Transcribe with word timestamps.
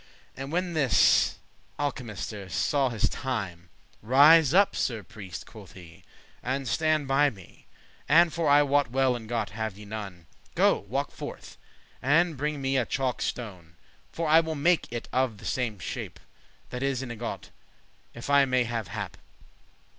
And 0.35 0.51
when 0.51 0.73
this 0.73 1.35
alchemister 1.77 2.49
saw 2.49 2.89
his 2.89 3.07
time, 3.07 3.69
"Rise 4.01 4.51
up, 4.51 4.75
Sir 4.75 5.03
Priest," 5.03 5.45
quoth 5.45 5.73
he, 5.73 6.03
"and 6.41 6.67
stand 6.67 7.07
by 7.07 7.29
me; 7.29 7.67
And, 8.09 8.33
for 8.33 8.49
I 8.49 8.63
wot 8.63 8.89
well 8.89 9.15
ingot* 9.15 9.51
have 9.51 9.77
ye 9.77 9.85
none; 9.85 10.25
*mould 10.25 10.55
Go, 10.55 10.79
walke 10.89 11.11
forth, 11.11 11.55
and 12.01 12.35
bring 12.35 12.63
me 12.63 12.77
a 12.77 12.85
chalk 12.87 13.21
stone; 13.21 13.75
For 14.11 14.27
I 14.27 14.39
will 14.39 14.55
make 14.55 14.91
it 14.91 15.07
of 15.13 15.37
the 15.37 15.45
same 15.45 15.77
shape 15.77 16.19
That 16.71 16.81
is 16.81 17.03
an 17.03 17.11
ingot, 17.11 17.51
if 18.15 18.27
I 18.27 18.45
may 18.45 18.63
have 18.63 18.87
hap. 18.87 19.17